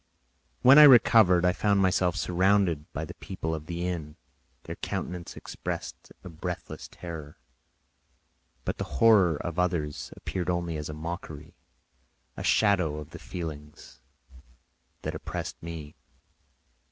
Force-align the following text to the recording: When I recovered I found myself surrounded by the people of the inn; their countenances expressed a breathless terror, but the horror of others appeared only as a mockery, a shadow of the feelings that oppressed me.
When 0.63 0.79
I 0.79 0.83
recovered 0.85 1.45
I 1.45 1.53
found 1.53 1.79
myself 1.79 2.15
surrounded 2.15 2.91
by 2.91 3.05
the 3.05 3.13
people 3.13 3.53
of 3.53 3.67
the 3.67 3.87
inn; 3.87 4.15
their 4.63 4.77
countenances 4.77 5.37
expressed 5.37 6.11
a 6.23 6.29
breathless 6.29 6.87
terror, 6.87 7.37
but 8.65 8.79
the 8.79 8.83
horror 8.97 9.35
of 9.37 9.59
others 9.59 10.11
appeared 10.17 10.49
only 10.49 10.75
as 10.75 10.89
a 10.89 10.95
mockery, 10.95 11.53
a 12.35 12.43
shadow 12.43 12.95
of 12.97 13.11
the 13.11 13.19
feelings 13.19 14.01
that 15.03 15.13
oppressed 15.13 15.61
me. 15.61 15.93